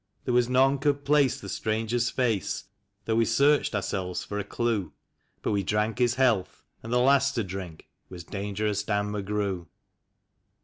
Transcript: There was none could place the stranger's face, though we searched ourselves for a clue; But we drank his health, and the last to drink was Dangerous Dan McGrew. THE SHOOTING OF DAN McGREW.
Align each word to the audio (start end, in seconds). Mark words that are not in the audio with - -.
There 0.25 0.33
was 0.33 0.49
none 0.49 0.79
could 0.79 1.05
place 1.05 1.39
the 1.39 1.47
stranger's 1.47 2.09
face, 2.09 2.63
though 3.05 3.13
we 3.17 3.23
searched 3.23 3.75
ourselves 3.75 4.23
for 4.23 4.39
a 4.39 4.43
clue; 4.43 4.93
But 5.43 5.51
we 5.51 5.61
drank 5.61 5.99
his 5.99 6.15
health, 6.15 6.63
and 6.81 6.91
the 6.91 6.97
last 6.97 7.35
to 7.35 7.43
drink 7.43 7.87
was 8.09 8.23
Dangerous 8.23 8.81
Dan 8.81 9.09
McGrew. 9.09 9.13
THE 9.13 9.21
SHOOTING 9.35 9.49
OF 9.59 9.59
DAN 9.59 9.61
McGREW. 9.61 9.67